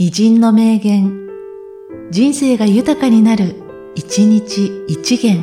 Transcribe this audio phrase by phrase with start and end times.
[0.00, 1.26] 偉人の名言、
[2.12, 3.56] 人生が豊かになる、
[3.96, 5.42] 一日一元。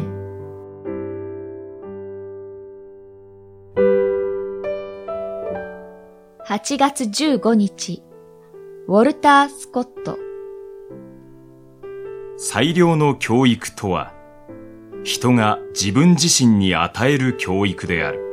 [6.48, 8.02] 8月15日、
[8.88, 10.18] ウォルター・スコット。
[12.38, 14.14] 最良の教育とは、
[15.04, 18.25] 人が自分自身に与える教育である。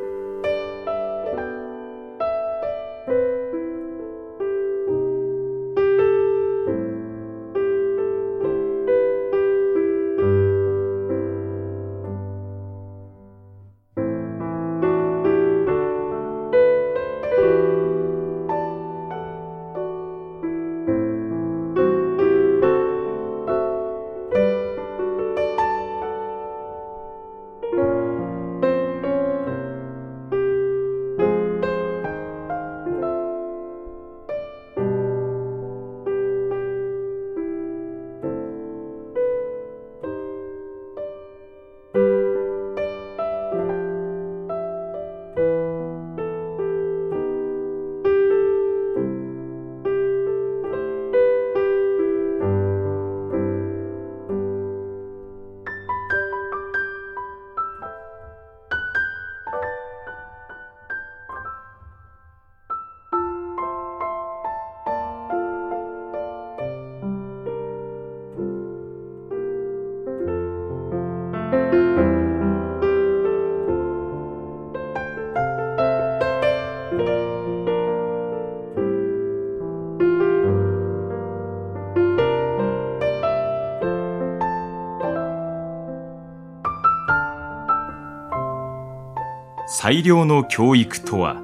[89.67, 91.41] 最良の教育とは、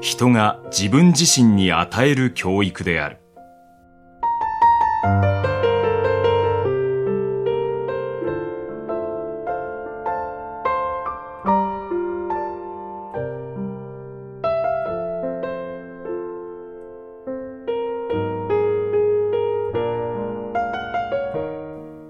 [0.00, 3.18] 人が自分自身に与える教育である。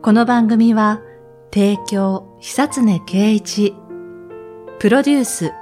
[0.03, 1.03] この番組は、
[1.53, 3.75] 提供、久常圭一、
[4.81, 5.53] プロデュース、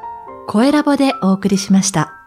[0.46, 2.17] 声ラボでお送りしました。